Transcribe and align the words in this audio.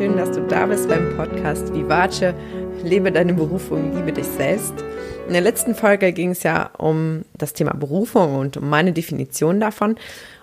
schön, 0.00 0.16
dass 0.16 0.30
du 0.30 0.40
da 0.40 0.64
bist 0.64 0.88
beim 0.88 1.14
Podcast 1.14 1.74
Vivace. 1.74 2.32
Lebe 2.82 3.12
deine 3.12 3.34
Berufung, 3.34 3.94
liebe 3.94 4.14
dich 4.14 4.24
selbst. 4.24 4.72
In 5.26 5.34
der 5.34 5.42
letzten 5.42 5.74
Folge 5.74 6.14
ging 6.14 6.30
es 6.30 6.42
ja 6.42 6.70
um 6.78 7.26
das 7.36 7.52
Thema 7.52 7.74
Berufung 7.74 8.36
und 8.36 8.56
um 8.56 8.70
meine 8.70 8.94
Definition 8.94 9.60
davon. 9.60 9.96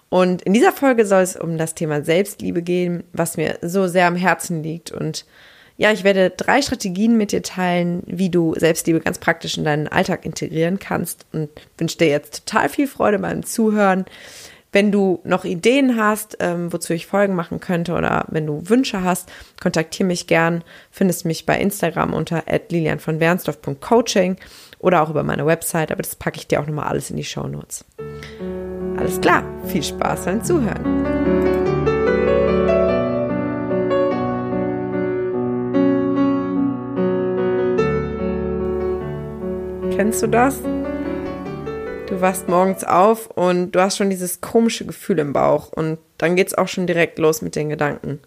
Und 0.10 0.44
in 0.44 0.54
dieser 0.54 0.72
Folge 0.74 1.08
soll 1.08 1.24
es 1.24 1.36
um 1.36 1.58
das 1.58 1.74
Thema 1.74 2.04
Selbstliebe 2.04 2.62
gehen, 2.62 3.04
was 3.14 3.36
mir 3.36 3.58
so 3.64 3.88
sehr 3.88 4.06
am 4.06 4.16
Herzen 4.16 4.62
liegt. 4.62 4.92
Und 4.92 5.26
ja, 5.76 5.92
ich 5.92 6.04
werde 6.04 6.30
drei 6.30 6.62
Strategien 6.62 7.18
mit 7.18 7.32
dir 7.32 7.42
teilen, 7.42 8.04
wie 8.06 8.30
du 8.30 8.54
Selbstliebe 8.56 9.00
ganz 9.00 9.18
praktisch 9.18 9.58
in 9.58 9.64
deinen 9.64 9.88
Alltag 9.88 10.24
integrieren 10.24 10.78
kannst 10.78 11.26
und 11.34 11.50
wünsche 11.80 11.98
dir 11.98 12.10
jetzt 12.10 12.46
total 12.46 12.70
viel 12.70 12.86
Freude 12.86 13.18
beim 13.18 13.44
Zuhören. 13.44 14.06
Wenn 14.72 14.92
du 14.92 15.22
noch 15.24 15.46
Ideen 15.46 15.96
hast, 15.96 16.38
ähm, 16.40 16.72
wozu 16.74 16.94
ich 16.94 17.08
Folgen 17.08 17.36
machen 17.36 17.60
könnte 17.60 17.94
oder 17.94 18.26
wenn 18.30 18.46
du 18.46 18.70
Wünsche 18.70 19.04
hast, 19.04 19.32
kontaktiere 19.62 20.08
mich 20.08 20.28
gern. 20.28 20.64
Findest 20.92 21.26
mich 21.26 21.46
bei 21.46 21.60
Instagram 21.60 22.14
unter 22.14 22.44
lilianvonwernsdorf.coaching 22.70 24.38
oder 24.80 25.02
auch 25.02 25.10
über 25.10 25.24
meine 25.24 25.46
Website, 25.46 25.92
aber 25.92 26.02
das 26.02 26.16
packe 26.16 26.38
ich 26.38 26.48
dir 26.48 26.62
auch 26.62 26.68
nochmal 26.68 26.88
alles 26.88 27.10
in 27.10 27.18
die 27.18 27.24
Show 27.24 27.48
Notes. 27.48 27.86
Alles 28.98 29.22
klar, 29.22 29.44
viel 29.66 29.84
Spaß 29.84 30.26
beim 30.26 30.44
Zuhören. 30.44 31.08
Kennst 39.96 40.22
du 40.22 40.28
das? 40.28 40.62
Du 42.08 42.22
wachst 42.22 42.48
morgens 42.48 42.86
auf 42.86 43.28
und 43.28 43.74
du 43.74 43.82
hast 43.82 43.98
schon 43.98 44.10
dieses 44.10 44.40
komische 44.40 44.86
Gefühl 44.86 45.20
im 45.20 45.34
Bauch 45.34 45.74
und 45.74 46.00
dann 46.18 46.38
geht's 46.38 46.54
auch 46.54 46.70
schon 46.70 46.88
direkt 46.88 47.20
los 47.20 47.42
mit 47.42 47.58
den 47.58 47.68
Gedanken. 47.68 48.22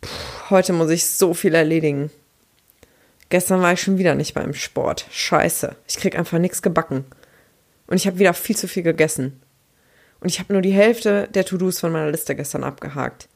Puh, 0.00 0.08
heute 0.50 0.72
muss 0.72 0.88
ich 0.90 1.06
so 1.06 1.34
viel 1.34 1.56
erledigen. 1.56 2.12
Gestern 3.30 3.62
war 3.62 3.72
ich 3.72 3.80
schon 3.80 3.98
wieder 3.98 4.14
nicht 4.14 4.34
beim 4.34 4.54
Sport. 4.54 5.06
Scheiße, 5.10 5.74
ich 5.88 5.96
krieg 5.96 6.16
einfach 6.16 6.38
nichts 6.38 6.62
gebacken. 6.62 7.04
Und 7.88 7.96
ich 7.96 8.06
habe 8.06 8.20
wieder 8.20 8.32
viel 8.32 8.56
zu 8.56 8.68
viel 8.68 8.84
gegessen. 8.84 9.42
Und 10.20 10.28
ich 10.28 10.38
habe 10.38 10.52
nur 10.52 10.62
die 10.62 10.70
Hälfte 10.70 11.28
der 11.34 11.44
To-Dos 11.44 11.80
von 11.80 11.90
meiner 11.90 12.12
Liste 12.12 12.36
gestern 12.36 12.62
abgehakt. 12.62 13.28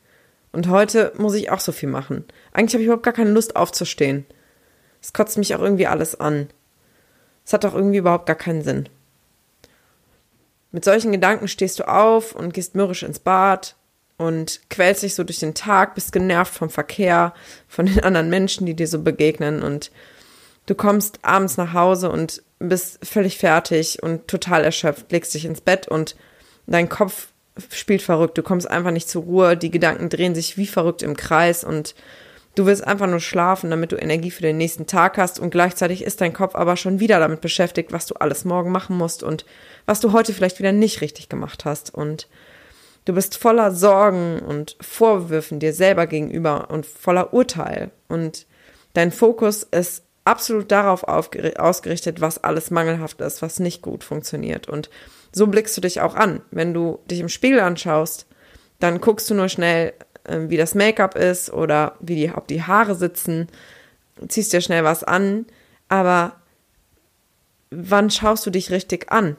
Und 0.52 0.68
heute 0.68 1.12
muss 1.18 1.34
ich 1.34 1.50
auch 1.50 1.60
so 1.60 1.72
viel 1.72 1.88
machen. 1.88 2.24
Eigentlich 2.52 2.74
habe 2.74 2.82
ich 2.82 2.86
überhaupt 2.86 3.02
gar 3.02 3.12
keine 3.12 3.32
Lust 3.32 3.56
aufzustehen. 3.56 4.24
Es 5.02 5.12
kotzt 5.12 5.36
mich 5.36 5.52
auch 5.56 5.60
irgendwie 5.62 5.88
alles 5.88 6.18
an. 6.20 6.48
Es 7.44 7.52
hat 7.52 7.64
doch 7.64 7.74
irgendwie 7.74 7.98
überhaupt 7.98 8.26
gar 8.26 8.36
keinen 8.36 8.62
Sinn. 8.62 8.88
Mit 10.76 10.84
solchen 10.84 11.10
Gedanken 11.10 11.48
stehst 11.48 11.78
du 11.78 11.88
auf 11.88 12.34
und 12.34 12.52
gehst 12.52 12.74
mürrisch 12.74 13.02
ins 13.02 13.18
Bad 13.18 13.76
und 14.18 14.60
quälst 14.68 15.04
dich 15.04 15.14
so 15.14 15.24
durch 15.24 15.38
den 15.38 15.54
Tag, 15.54 15.94
bist 15.94 16.12
genervt 16.12 16.52
vom 16.52 16.68
Verkehr, 16.68 17.32
von 17.66 17.86
den 17.86 18.00
anderen 18.04 18.28
Menschen, 18.28 18.66
die 18.66 18.74
dir 18.74 18.86
so 18.86 19.00
begegnen 19.00 19.62
und 19.62 19.90
du 20.66 20.74
kommst 20.74 21.18
abends 21.22 21.56
nach 21.56 21.72
Hause 21.72 22.10
und 22.10 22.42
bist 22.58 22.98
völlig 23.02 23.38
fertig 23.38 24.02
und 24.02 24.28
total 24.28 24.64
erschöpft, 24.64 25.10
legst 25.12 25.32
dich 25.32 25.46
ins 25.46 25.62
Bett 25.62 25.88
und 25.88 26.14
dein 26.66 26.90
Kopf 26.90 27.28
spielt 27.70 28.02
verrückt, 28.02 28.36
du 28.36 28.42
kommst 28.42 28.70
einfach 28.70 28.90
nicht 28.90 29.08
zur 29.08 29.22
Ruhe, 29.22 29.56
die 29.56 29.70
Gedanken 29.70 30.10
drehen 30.10 30.34
sich 30.34 30.58
wie 30.58 30.66
verrückt 30.66 31.02
im 31.02 31.16
Kreis 31.16 31.64
und 31.64 31.94
Du 32.56 32.64
willst 32.64 32.86
einfach 32.86 33.06
nur 33.06 33.20
schlafen, 33.20 33.70
damit 33.70 33.92
du 33.92 33.96
Energie 33.96 34.30
für 34.30 34.40
den 34.40 34.56
nächsten 34.56 34.86
Tag 34.86 35.18
hast 35.18 35.38
und 35.38 35.50
gleichzeitig 35.50 36.02
ist 36.02 36.22
dein 36.22 36.32
Kopf 36.32 36.54
aber 36.54 36.78
schon 36.78 37.00
wieder 37.00 37.20
damit 37.20 37.42
beschäftigt, 37.42 37.92
was 37.92 38.06
du 38.06 38.14
alles 38.14 38.46
morgen 38.46 38.72
machen 38.72 38.96
musst 38.96 39.22
und 39.22 39.44
was 39.84 40.00
du 40.00 40.12
heute 40.12 40.32
vielleicht 40.32 40.58
wieder 40.58 40.72
nicht 40.72 41.02
richtig 41.02 41.28
gemacht 41.28 41.66
hast. 41.66 41.92
Und 41.94 42.28
du 43.04 43.12
bist 43.12 43.36
voller 43.36 43.72
Sorgen 43.72 44.38
und 44.38 44.76
Vorwürfen 44.80 45.60
dir 45.60 45.74
selber 45.74 46.06
gegenüber 46.06 46.70
und 46.70 46.86
voller 46.86 47.34
Urteil. 47.34 47.90
Und 48.08 48.46
dein 48.94 49.12
Fokus 49.12 49.62
ist 49.62 50.04
absolut 50.24 50.72
darauf 50.72 51.04
ausgerichtet, 51.04 52.22
was 52.22 52.42
alles 52.42 52.70
mangelhaft 52.70 53.20
ist, 53.20 53.42
was 53.42 53.60
nicht 53.60 53.82
gut 53.82 54.02
funktioniert. 54.02 54.66
Und 54.66 54.88
so 55.30 55.46
blickst 55.46 55.76
du 55.76 55.82
dich 55.82 56.00
auch 56.00 56.14
an. 56.14 56.40
Wenn 56.50 56.72
du 56.72 57.00
dich 57.10 57.20
im 57.20 57.28
Spiegel 57.28 57.60
anschaust, 57.60 58.26
dann 58.78 59.00
guckst 59.02 59.28
du 59.28 59.34
nur 59.34 59.50
schnell, 59.50 59.92
wie 60.28 60.56
das 60.56 60.74
Make-up 60.74 61.16
ist 61.16 61.52
oder 61.52 61.96
wie 62.00 62.16
die, 62.16 62.30
ob 62.30 62.46
die 62.46 62.62
Haare 62.62 62.94
sitzen, 62.94 63.48
ziehst 64.28 64.52
dir 64.52 64.60
schnell 64.60 64.84
was 64.84 65.04
an, 65.04 65.46
aber 65.88 66.36
wann 67.70 68.10
schaust 68.10 68.46
du 68.46 68.50
dich 68.50 68.70
richtig 68.70 69.10
an? 69.10 69.36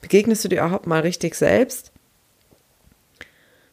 Begegnest 0.00 0.44
du 0.44 0.48
dir 0.48 0.60
überhaupt 0.60 0.86
mal 0.86 1.00
richtig 1.00 1.34
selbst? 1.34 1.92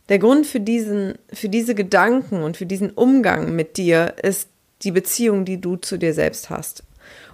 Der 0.10 0.20
Grund 0.20 0.46
für 0.46 0.60
diesen, 0.60 1.16
für 1.34 1.50
diese 1.50 1.74
Gedanken 1.74 2.44
und 2.44 2.58
für 2.58 2.66
diesen 2.66 2.92
Umgang 2.92 3.56
mit 3.56 3.78
dir 3.78 4.16
ist 4.22 4.50
die 4.84 4.92
Beziehung, 4.92 5.46
die 5.46 5.60
du 5.60 5.78
zu 5.78 5.98
dir 5.98 6.14
selbst 6.14 6.50
hast. 6.50 6.84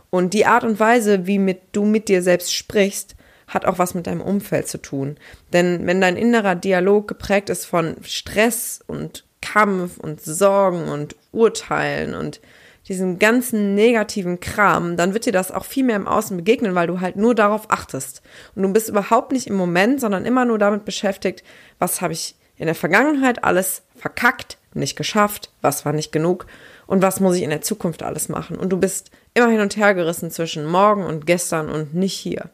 Und 0.10 0.34
die 0.34 0.46
Art 0.46 0.64
und 0.64 0.80
Weise, 0.80 1.26
wie 1.28 1.40
mit, 1.40 1.60
du 1.74 1.86
mit 1.86 2.08
dir 2.08 2.22
selbst 2.22 2.54
sprichst, 2.54 3.16
hat 3.52 3.66
auch 3.66 3.78
was 3.78 3.94
mit 3.94 4.08
deinem 4.08 4.22
Umfeld 4.22 4.68
zu 4.68 4.82
tun. 4.82 5.18
Denn 5.54 5.86
wenn 5.86 6.02
dein 6.02 6.18
innerer 6.18 6.56
Dialog 6.56 7.08
geprägt 7.08 7.50
ist 7.50 7.66
von 7.66 7.98
Stress 8.02 8.80
und 8.88 9.26
Kampf 9.42 9.98
und 9.98 10.22
Sorgen 10.22 10.88
und 10.88 11.16
Urteilen 11.32 12.16
und 12.16 12.40
diesen 12.88 13.20
ganzen 13.20 13.76
negativen 13.76 14.40
Kram, 14.40 14.98
dann 14.98 15.14
wird 15.14 15.26
dir 15.26 15.32
das 15.32 15.52
auch 15.52 15.66
viel 15.66 15.84
mehr 15.84 15.96
im 15.96 16.08
Außen 16.08 16.36
begegnen, 16.38 16.76
weil 16.76 16.88
du 16.88 17.00
halt 17.00 17.16
nur 17.16 17.36
darauf 17.36 17.70
achtest. 17.70 18.22
Und 18.56 18.64
du 18.64 18.74
bist 18.74 18.90
überhaupt 18.90 19.32
nicht 19.32 19.48
im 19.48 19.56
Moment, 19.56 20.02
sondern 20.02 20.26
immer 20.26 20.46
nur 20.46 20.58
damit 20.58 20.86
beschäftigt, 20.86 21.44
was 21.78 22.02
habe 22.02 22.14
ich 22.14 22.36
in 22.58 22.66
der 22.66 22.76
Vergangenheit 22.76 23.44
alles 23.44 23.84
verkackt, 23.96 24.58
nicht 24.74 24.96
geschafft, 24.96 25.52
was 25.62 25.86
war 25.86 25.94
nicht 25.94 26.12
genug 26.12 26.48
und 26.88 27.02
was 27.02 27.20
muss 27.20 27.36
ich 27.36 27.44
in 27.44 27.50
der 27.50 27.62
Zukunft 27.62 28.04
alles 28.04 28.30
machen. 28.30 28.58
Und 28.58 28.70
du 28.70 28.78
bist 28.78 29.12
immer 29.34 29.50
hin 29.50 29.62
und 29.62 29.78
her 29.78 29.94
gerissen 29.94 30.32
zwischen 30.32 30.66
morgen 30.66 31.04
und 31.04 31.26
gestern 31.26 31.70
und 31.70 31.94
nicht 31.94 32.14
hier. 32.14 32.50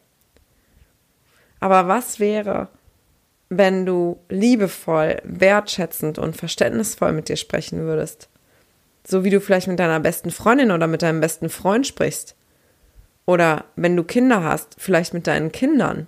Aber 1.60 1.88
was 1.88 2.20
wäre, 2.20 2.68
wenn 3.48 3.86
du 3.86 4.18
liebevoll, 4.28 5.20
wertschätzend 5.24 6.18
und 6.18 6.36
verständnisvoll 6.36 7.12
mit 7.12 7.28
dir 7.28 7.36
sprechen 7.36 7.80
würdest? 7.80 8.28
So 9.06 9.24
wie 9.24 9.30
du 9.30 9.40
vielleicht 9.40 9.68
mit 9.68 9.78
deiner 9.78 10.00
besten 10.00 10.30
Freundin 10.30 10.70
oder 10.70 10.86
mit 10.86 11.02
deinem 11.02 11.20
besten 11.20 11.48
Freund 11.48 11.86
sprichst. 11.86 12.36
Oder 13.26 13.64
wenn 13.76 13.96
du 13.96 14.04
Kinder 14.04 14.42
hast, 14.42 14.76
vielleicht 14.78 15.14
mit 15.14 15.26
deinen 15.26 15.52
Kindern. 15.52 16.06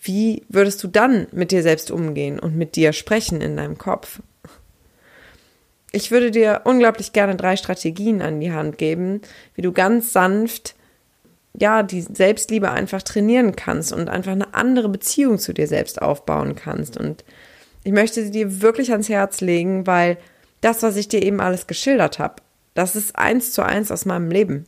Wie 0.00 0.44
würdest 0.48 0.82
du 0.82 0.88
dann 0.88 1.26
mit 1.32 1.50
dir 1.50 1.62
selbst 1.62 1.90
umgehen 1.90 2.38
und 2.38 2.56
mit 2.56 2.76
dir 2.76 2.92
sprechen 2.92 3.40
in 3.40 3.56
deinem 3.56 3.78
Kopf? 3.78 4.20
Ich 5.92 6.10
würde 6.10 6.30
dir 6.30 6.62
unglaublich 6.64 7.12
gerne 7.12 7.36
drei 7.36 7.56
Strategien 7.56 8.20
an 8.20 8.40
die 8.40 8.52
Hand 8.52 8.78
geben, 8.78 9.22
wie 9.54 9.62
du 9.62 9.72
ganz 9.72 10.12
sanft 10.12 10.74
ja, 11.58 11.82
die 11.82 12.02
Selbstliebe 12.02 12.70
einfach 12.70 13.02
trainieren 13.02 13.54
kannst 13.54 13.92
und 13.92 14.08
einfach 14.08 14.32
eine 14.32 14.54
andere 14.54 14.88
Beziehung 14.88 15.38
zu 15.38 15.52
dir 15.52 15.68
selbst 15.68 16.02
aufbauen 16.02 16.56
kannst. 16.56 16.96
Und 16.96 17.24
ich 17.84 17.92
möchte 17.92 18.24
sie 18.24 18.30
dir 18.30 18.60
wirklich 18.60 18.90
ans 18.90 19.08
Herz 19.08 19.40
legen, 19.40 19.86
weil 19.86 20.18
das, 20.60 20.82
was 20.82 20.96
ich 20.96 21.08
dir 21.08 21.22
eben 21.22 21.40
alles 21.40 21.66
geschildert 21.66 22.18
habe, 22.18 22.36
das 22.74 22.96
ist 22.96 23.16
eins 23.16 23.52
zu 23.52 23.62
eins 23.62 23.92
aus 23.92 24.04
meinem 24.04 24.30
Leben. 24.30 24.66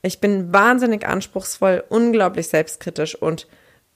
Ich 0.00 0.20
bin 0.20 0.52
wahnsinnig 0.52 1.06
anspruchsvoll, 1.06 1.84
unglaublich 1.88 2.48
selbstkritisch 2.48 3.14
und 3.14 3.46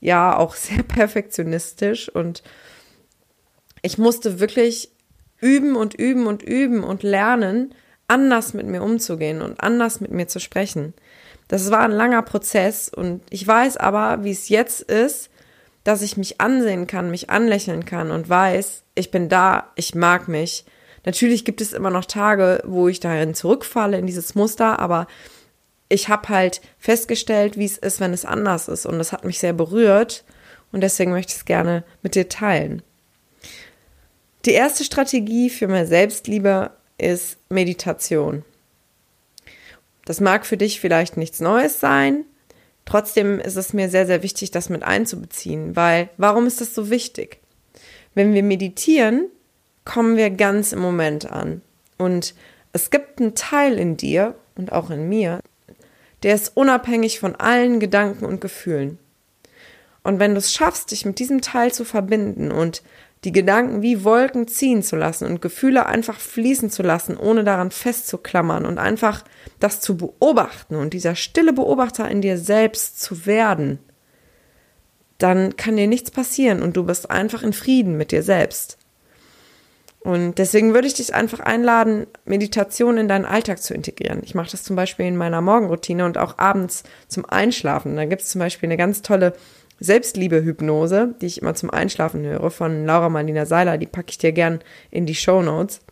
ja, 0.00 0.36
auch 0.36 0.54
sehr 0.56 0.82
perfektionistisch 0.82 2.08
und 2.08 2.42
ich 3.82 3.98
musste 3.98 4.40
wirklich 4.40 4.90
üben 5.40 5.76
und 5.76 5.94
üben 5.94 6.26
und 6.26 6.42
üben 6.42 6.82
und 6.82 7.02
lernen, 7.02 7.74
anders 8.08 8.54
mit 8.54 8.66
mir 8.66 8.82
umzugehen 8.82 9.42
und 9.42 9.60
anders 9.60 10.00
mit 10.00 10.10
mir 10.10 10.28
zu 10.28 10.40
sprechen. 10.40 10.94
Das 11.48 11.70
war 11.70 11.80
ein 11.80 11.92
langer 11.92 12.22
Prozess 12.22 12.88
und 12.88 13.22
ich 13.30 13.46
weiß 13.46 13.76
aber, 13.76 14.24
wie 14.24 14.32
es 14.32 14.48
jetzt 14.48 14.82
ist, 14.82 15.30
dass 15.84 16.02
ich 16.02 16.16
mich 16.16 16.40
ansehen 16.40 16.88
kann, 16.88 17.10
mich 17.10 17.30
anlächeln 17.30 17.84
kann 17.84 18.10
und 18.10 18.28
weiß, 18.28 18.82
ich 18.96 19.12
bin 19.12 19.28
da, 19.28 19.70
ich 19.76 19.94
mag 19.94 20.26
mich. 20.26 20.64
Natürlich 21.04 21.44
gibt 21.44 21.60
es 21.60 21.72
immer 21.72 21.90
noch 21.90 22.04
Tage, 22.04 22.60
wo 22.66 22.88
ich 22.88 22.98
darin 22.98 23.34
zurückfalle 23.34 23.96
in 23.96 24.06
dieses 24.06 24.34
Muster, 24.34 24.80
aber 24.80 25.06
ich 25.88 26.08
habe 26.08 26.28
halt 26.28 26.60
festgestellt, 26.78 27.56
wie 27.56 27.64
es 27.64 27.78
ist, 27.78 28.00
wenn 28.00 28.12
es 28.12 28.24
anders 28.24 28.66
ist 28.66 28.86
und 28.86 28.98
das 28.98 29.12
hat 29.12 29.24
mich 29.24 29.38
sehr 29.38 29.52
berührt 29.52 30.24
und 30.72 30.80
deswegen 30.80 31.12
möchte 31.12 31.30
ich 31.30 31.38
es 31.38 31.44
gerne 31.44 31.84
mit 32.02 32.16
dir 32.16 32.28
teilen. 32.28 32.82
Die 34.44 34.52
erste 34.52 34.82
Strategie 34.82 35.50
für 35.50 35.68
mehr 35.68 35.86
Selbstliebe 35.86 36.72
ist 36.98 37.38
Meditation. 37.48 38.44
Das 40.06 40.20
mag 40.20 40.46
für 40.46 40.56
dich 40.56 40.80
vielleicht 40.80 41.18
nichts 41.18 41.40
Neues 41.40 41.78
sein. 41.78 42.24
Trotzdem 42.86 43.40
ist 43.40 43.56
es 43.56 43.74
mir 43.74 43.90
sehr, 43.90 44.06
sehr 44.06 44.22
wichtig, 44.22 44.52
das 44.52 44.70
mit 44.70 44.82
einzubeziehen, 44.82 45.76
weil 45.76 46.08
warum 46.16 46.46
ist 46.46 46.62
das 46.62 46.74
so 46.74 46.88
wichtig? 46.88 47.40
Wenn 48.14 48.32
wir 48.32 48.42
meditieren, 48.42 49.28
kommen 49.84 50.16
wir 50.16 50.30
ganz 50.30 50.72
im 50.72 50.78
Moment 50.78 51.30
an. 51.30 51.60
Und 51.98 52.34
es 52.72 52.90
gibt 52.90 53.20
einen 53.20 53.34
Teil 53.34 53.78
in 53.78 53.96
dir 53.96 54.36
und 54.54 54.72
auch 54.72 54.90
in 54.90 55.08
mir, 55.08 55.40
der 56.22 56.34
ist 56.34 56.56
unabhängig 56.56 57.20
von 57.20 57.34
allen 57.34 57.80
Gedanken 57.80 58.24
und 58.24 58.40
Gefühlen. 58.40 58.98
Und 60.02 60.20
wenn 60.20 60.32
du 60.32 60.38
es 60.38 60.52
schaffst, 60.52 60.92
dich 60.92 61.04
mit 61.04 61.18
diesem 61.18 61.40
Teil 61.40 61.72
zu 61.72 61.84
verbinden 61.84 62.52
und 62.52 62.82
die 63.24 63.32
Gedanken 63.32 63.82
wie 63.82 64.04
Wolken 64.04 64.46
ziehen 64.46 64.82
zu 64.82 64.94
lassen 64.96 65.26
und 65.26 65.42
Gefühle 65.42 65.86
einfach 65.86 66.20
fließen 66.20 66.70
zu 66.70 66.82
lassen, 66.82 67.16
ohne 67.16 67.44
daran 67.44 67.70
festzuklammern 67.70 68.64
und 68.66 68.78
einfach 68.78 69.24
das 69.58 69.80
zu 69.80 69.96
beobachten 69.96 70.76
und 70.76 70.92
dieser 70.92 71.14
stille 71.14 71.52
Beobachter 71.52 72.08
in 72.08 72.20
dir 72.20 72.38
selbst 72.38 73.00
zu 73.00 73.26
werden, 73.26 73.78
dann 75.18 75.56
kann 75.56 75.76
dir 75.76 75.86
nichts 75.86 76.10
passieren 76.10 76.62
und 76.62 76.76
du 76.76 76.84
bist 76.84 77.10
einfach 77.10 77.42
in 77.42 77.52
Frieden 77.52 77.96
mit 77.96 78.12
dir 78.12 78.22
selbst. 78.22 78.78
Und 80.06 80.38
deswegen 80.38 80.72
würde 80.72 80.86
ich 80.86 80.94
dich 80.94 81.16
einfach 81.16 81.40
einladen, 81.40 82.06
Meditation 82.26 82.96
in 82.96 83.08
deinen 83.08 83.24
Alltag 83.24 83.60
zu 83.60 83.74
integrieren. 83.74 84.20
Ich 84.22 84.36
mache 84.36 84.52
das 84.52 84.62
zum 84.62 84.76
Beispiel 84.76 85.06
in 85.06 85.16
meiner 85.16 85.40
Morgenroutine 85.40 86.04
und 86.04 86.16
auch 86.16 86.38
abends 86.38 86.84
zum 87.08 87.24
Einschlafen. 87.24 87.96
Da 87.96 88.04
gibt 88.04 88.22
es 88.22 88.28
zum 88.28 88.38
Beispiel 88.38 88.68
eine 88.68 88.76
ganz 88.76 89.02
tolle 89.02 89.32
Selbstliebe-Hypnose, 89.80 91.14
die 91.20 91.26
ich 91.26 91.42
immer 91.42 91.54
zum 91.54 91.70
Einschlafen 91.70 92.24
höre, 92.24 92.50
von 92.50 92.86
Laura 92.86 93.08
Marlina 93.08 93.46
Seiler. 93.46 93.78
Die 93.78 93.86
packe 93.86 94.10
ich 94.10 94.18
dir 94.18 94.32
gern 94.32 94.60
in 94.90 95.06
die 95.06 95.14
Show 95.14 95.42
Notes. 95.42 95.80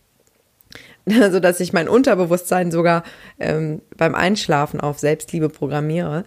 Also, 1.21 1.39
dass 1.39 1.61
ich 1.61 1.75
mein 1.75 1.87
Unterbewusstsein 1.87 2.71
sogar 2.71 3.03
ähm, 3.39 3.83
beim 3.95 4.15
Einschlafen 4.15 4.81
auf 4.81 4.99
Selbstliebe 4.99 5.51
programmiere. 5.51 6.25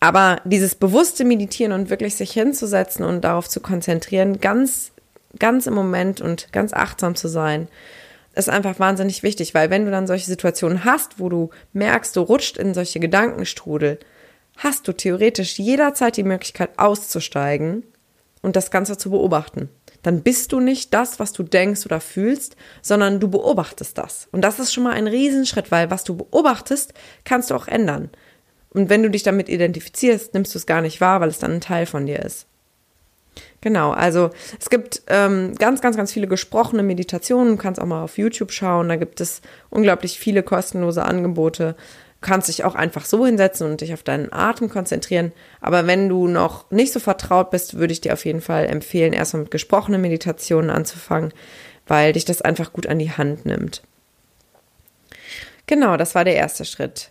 Aber 0.00 0.42
dieses 0.44 0.74
bewusste 0.74 1.24
Meditieren 1.24 1.72
und 1.72 1.88
wirklich 1.88 2.16
sich 2.16 2.32
hinzusetzen 2.32 3.06
und 3.06 3.22
darauf 3.22 3.48
zu 3.48 3.60
konzentrieren, 3.60 4.38
ganz, 4.38 4.92
ganz 5.38 5.66
im 5.66 5.72
Moment 5.72 6.20
und 6.20 6.52
ganz 6.52 6.74
achtsam 6.74 7.14
zu 7.14 7.28
sein, 7.28 7.68
ist 8.34 8.48
einfach 8.48 8.78
wahnsinnig 8.78 9.22
wichtig, 9.22 9.54
weil 9.54 9.70
wenn 9.70 9.84
du 9.84 9.90
dann 9.90 10.06
solche 10.06 10.26
Situationen 10.26 10.84
hast, 10.84 11.20
wo 11.20 11.28
du 11.28 11.50
merkst, 11.72 12.16
du 12.16 12.20
rutscht 12.20 12.56
in 12.56 12.74
solche 12.74 12.98
Gedankenstrudel, 12.98 13.98
hast 14.62 14.86
du 14.86 14.92
theoretisch 14.92 15.58
jederzeit 15.58 16.16
die 16.16 16.22
Möglichkeit 16.22 16.78
auszusteigen 16.78 17.82
und 18.42 18.54
das 18.54 18.70
Ganze 18.70 18.96
zu 18.96 19.10
beobachten. 19.10 19.68
Dann 20.02 20.22
bist 20.22 20.52
du 20.52 20.60
nicht 20.60 20.94
das, 20.94 21.18
was 21.20 21.32
du 21.32 21.42
denkst 21.42 21.86
oder 21.86 22.00
fühlst, 22.00 22.56
sondern 22.80 23.20
du 23.20 23.28
beobachtest 23.28 23.98
das. 23.98 24.28
Und 24.32 24.42
das 24.42 24.58
ist 24.58 24.72
schon 24.72 24.84
mal 24.84 24.92
ein 24.92 25.06
Riesenschritt, 25.06 25.70
weil 25.70 25.90
was 25.90 26.04
du 26.04 26.16
beobachtest, 26.16 26.92
kannst 27.24 27.50
du 27.50 27.54
auch 27.54 27.68
ändern. 27.68 28.10
Und 28.70 28.88
wenn 28.88 29.02
du 29.02 29.10
dich 29.10 29.22
damit 29.22 29.48
identifizierst, 29.48 30.34
nimmst 30.34 30.54
du 30.54 30.58
es 30.58 30.66
gar 30.66 30.80
nicht 30.80 31.00
wahr, 31.00 31.20
weil 31.20 31.28
es 31.28 31.38
dann 31.38 31.52
ein 31.52 31.60
Teil 31.60 31.86
von 31.86 32.06
dir 32.06 32.20
ist. 32.20 32.46
Genau, 33.60 33.92
also 33.92 34.30
es 34.58 34.70
gibt 34.70 35.02
ähm, 35.06 35.54
ganz, 35.56 35.80
ganz, 35.80 35.96
ganz 35.96 36.12
viele 36.12 36.26
gesprochene 36.26 36.82
Meditationen. 36.82 37.56
Du 37.56 37.62
kannst 37.62 37.80
auch 37.80 37.86
mal 37.86 38.02
auf 38.02 38.18
YouTube 38.18 38.50
schauen. 38.50 38.88
Da 38.88 38.96
gibt 38.96 39.20
es 39.20 39.40
unglaublich 39.70 40.18
viele 40.18 40.42
kostenlose 40.42 41.04
Angebote 41.04 41.76
kannst 42.22 42.48
dich 42.48 42.64
auch 42.64 42.74
einfach 42.74 43.04
so 43.04 43.26
hinsetzen 43.26 43.70
und 43.70 43.80
dich 43.80 43.92
auf 43.92 44.02
deinen 44.02 44.32
Atem 44.32 44.70
konzentrieren. 44.70 45.32
Aber 45.60 45.86
wenn 45.86 46.08
du 46.08 46.28
noch 46.28 46.70
nicht 46.70 46.92
so 46.92 47.00
vertraut 47.00 47.50
bist, 47.50 47.76
würde 47.78 47.92
ich 47.92 48.00
dir 48.00 48.14
auf 48.14 48.24
jeden 48.24 48.40
Fall 48.40 48.66
empfehlen, 48.66 49.12
erstmal 49.12 49.42
mit 49.42 49.50
gesprochenen 49.50 50.00
Meditationen 50.00 50.70
anzufangen, 50.70 51.34
weil 51.86 52.14
dich 52.14 52.24
das 52.24 52.40
einfach 52.40 52.72
gut 52.72 52.86
an 52.86 52.98
die 52.98 53.10
Hand 53.10 53.44
nimmt. 53.44 53.82
Genau, 55.66 55.96
das 55.96 56.14
war 56.14 56.24
der 56.24 56.36
erste 56.36 56.64
Schritt. 56.64 57.10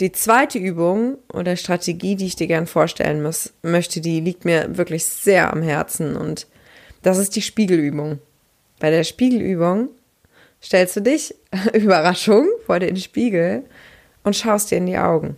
Die 0.00 0.12
zweite 0.12 0.58
Übung 0.58 1.16
oder 1.32 1.56
Strategie, 1.56 2.16
die 2.16 2.26
ich 2.26 2.36
dir 2.36 2.46
gern 2.46 2.66
vorstellen 2.66 3.22
muss, 3.22 3.54
möchte, 3.62 4.00
die 4.00 4.20
liegt 4.20 4.44
mir 4.44 4.76
wirklich 4.76 5.06
sehr 5.06 5.52
am 5.52 5.62
Herzen 5.62 6.16
und 6.16 6.46
das 7.02 7.18
ist 7.18 7.34
die 7.34 7.42
Spiegelübung. 7.42 8.18
Bei 8.78 8.90
der 8.90 9.04
Spiegelübung 9.04 9.88
stellst 10.62 10.96
du 10.96 11.00
dich, 11.00 11.34
Überraschung, 11.72 12.46
vor 12.66 12.78
den 12.78 12.96
Spiegel 12.96 13.64
und 14.26 14.34
schaust 14.34 14.72
dir 14.72 14.78
in 14.78 14.86
die 14.86 14.98
Augen. 14.98 15.36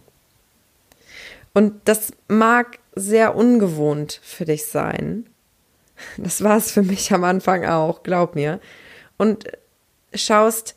Und 1.53 1.75
das 1.85 2.13
mag 2.27 2.79
sehr 2.95 3.37
ungewohnt 3.37 4.19
für 4.23 4.47
dich 4.47 4.67
sein. 4.67 5.27
Das 6.17 6.43
war 6.43 6.57
es 6.57 6.71
für 6.71 6.83
mich 6.83 7.13
am 7.13 7.23
Anfang 7.23 7.67
auch, 7.67 8.03
glaub 8.03 8.35
mir. 8.35 8.61
Und 9.19 9.45
schaust 10.15 10.75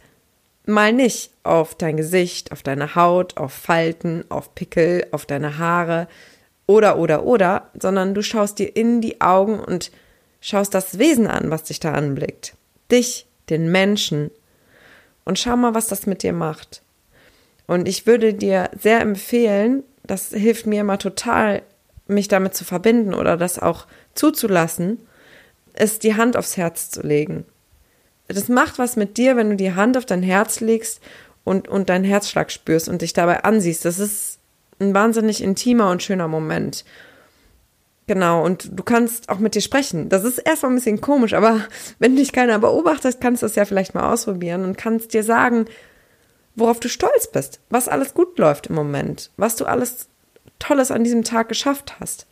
mal 0.65 0.91
nicht 0.91 1.31
auf 1.43 1.73
dein 1.75 1.95
Gesicht, 1.95 2.51
auf 2.51 2.63
deine 2.63 2.95
Haut, 2.95 3.37
auf 3.37 3.53
Falten, 3.53 4.25
auf 4.27 4.55
Pickel, 4.55 5.07
auf 5.11 5.25
deine 5.25 5.57
Haare 5.57 6.07
oder, 6.67 6.97
oder, 6.97 7.23
oder, 7.23 7.69
sondern 7.79 8.13
du 8.13 8.21
schaust 8.21 8.59
dir 8.59 8.75
in 8.75 8.99
die 8.99 9.21
Augen 9.21 9.57
und 9.59 9.89
schaust 10.41 10.73
das 10.73 10.99
Wesen 10.99 11.27
an, 11.27 11.49
was 11.49 11.63
dich 11.63 11.79
da 11.79 11.93
anblickt. 11.93 12.55
Dich, 12.91 13.25
den 13.49 13.71
Menschen. 13.71 14.31
Und 15.23 15.39
schau 15.39 15.55
mal, 15.55 15.73
was 15.73 15.87
das 15.87 16.07
mit 16.07 16.23
dir 16.23 16.33
macht. 16.33 16.81
Und 17.67 17.87
ich 17.87 18.05
würde 18.05 18.33
dir 18.33 18.69
sehr 18.77 19.01
empfehlen, 19.01 19.83
das 20.03 20.29
hilft 20.29 20.65
mir 20.65 20.81
immer 20.81 20.97
total, 20.97 21.61
mich 22.07 22.27
damit 22.27 22.53
zu 22.55 22.65
verbinden 22.65 23.13
oder 23.13 23.37
das 23.37 23.59
auch 23.59 23.87
zuzulassen, 24.13 24.99
ist 25.77 26.03
die 26.03 26.15
Hand 26.15 26.35
aufs 26.35 26.57
Herz 26.57 26.89
zu 26.89 27.01
legen. 27.01 27.45
Das 28.27 28.49
macht 28.49 28.79
was 28.79 28.95
mit 28.95 29.17
dir, 29.17 29.35
wenn 29.35 29.51
du 29.51 29.55
die 29.55 29.73
Hand 29.73 29.97
auf 29.97 30.05
dein 30.05 30.23
Herz 30.23 30.59
legst 30.59 31.01
und, 31.43 31.67
und 31.67 31.89
deinen 31.89 32.05
Herzschlag 32.05 32.51
spürst 32.51 32.89
und 32.89 33.01
dich 33.01 33.13
dabei 33.13 33.43
ansiehst. 33.43 33.85
Das 33.85 33.99
ist 33.99 34.39
ein 34.79 34.93
wahnsinnig 34.93 35.41
intimer 35.43 35.89
und 35.91 36.03
schöner 36.03 36.27
Moment. 36.27 36.83
Genau, 38.07 38.43
und 38.43 38.77
du 38.77 38.83
kannst 38.83 39.29
auch 39.29 39.39
mit 39.39 39.55
dir 39.55 39.61
sprechen. 39.61 40.09
Das 40.09 40.23
ist 40.23 40.39
erstmal 40.39 40.71
ein 40.71 40.75
bisschen 40.75 41.01
komisch, 41.01 41.33
aber 41.33 41.61
wenn 41.99 42.15
dich 42.15 42.33
keiner 42.33 42.59
beobachtet, 42.59 43.21
kannst 43.21 43.41
du 43.41 43.45
das 43.45 43.55
ja 43.55 43.65
vielleicht 43.65 43.95
mal 43.95 44.11
ausprobieren 44.11 44.65
und 44.65 44.77
kannst 44.77 45.13
dir 45.13 45.23
sagen, 45.23 45.65
worauf 46.55 46.79
du 46.79 46.89
stolz 46.89 47.27
bist, 47.31 47.59
was 47.69 47.87
alles 47.87 48.13
gut 48.13 48.37
läuft 48.37 48.67
im 48.67 48.75
Moment, 48.75 49.31
was 49.37 49.55
du 49.55 49.65
alles 49.65 50.09
Tolles 50.59 50.91
an 50.91 51.03
diesem 51.03 51.23
Tag 51.23 51.49
geschafft 51.49 51.99
hast. 51.99 52.27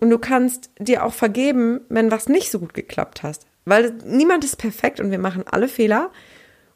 Und 0.00 0.10
du 0.10 0.18
kannst 0.18 0.70
dir 0.78 1.04
auch 1.04 1.12
vergeben, 1.12 1.80
wenn 1.88 2.10
was 2.10 2.28
nicht 2.28 2.50
so 2.50 2.60
gut 2.60 2.74
geklappt 2.74 3.22
hast. 3.22 3.46
Weil 3.64 3.92
niemand 4.04 4.44
ist 4.44 4.56
perfekt 4.56 5.00
und 5.00 5.10
wir 5.10 5.18
machen 5.18 5.44
alle 5.50 5.68
Fehler. 5.68 6.10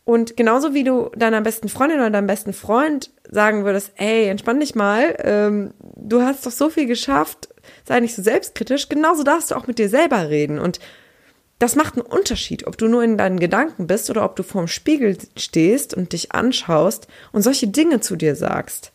Und 0.05 0.37
genauso 0.37 0.75
wie 0.75 0.83
du 0.83 1.11
deiner 1.17 1.41
besten 1.41 1.69
Freundin 1.69 2.01
oder 2.01 2.11
deinem 2.11 2.27
besten 2.27 2.53
Freund 2.53 3.11
sagen 3.31 3.65
würdest, 3.65 3.93
ey, 3.97 4.27
entspann 4.27 4.59
dich 4.59 4.75
mal, 4.75 5.17
ähm, 5.21 5.73
du 5.81 6.23
hast 6.23 6.45
doch 6.45 6.51
so 6.51 6.71
viel 6.71 6.87
geschafft, 6.87 7.49
sei 7.85 8.01
nicht 8.01 8.17
so 8.17 8.23
selbstkritisch, 8.23 8.89
genauso 8.89 9.23
darfst 9.23 9.53
du 9.53 9.55
auch 9.55 9.69
mit 9.69 9.79
dir 9.79 9.89
selber 9.89 10.29
reden. 10.29 10.59
Und 10.59 10.81
das 11.63 11.77
macht 11.77 11.95
einen 11.95 12.05
Unterschied, 12.05 12.67
ob 12.67 12.77
du 12.77 12.89
nur 12.89 13.05
in 13.05 13.17
deinen 13.17 13.39
Gedanken 13.39 13.87
bist 13.87 14.11
oder 14.11 14.25
ob 14.25 14.35
du 14.35 14.43
vorm 14.43 14.67
Spiegel 14.67 15.17
stehst 15.37 15.95
und 15.95 16.13
dich 16.13 16.33
anschaust 16.33 17.07
und 17.31 17.43
solche 17.43 17.69
Dinge 17.69 18.01
zu 18.01 18.17
dir 18.17 18.35
sagst. 18.35 18.91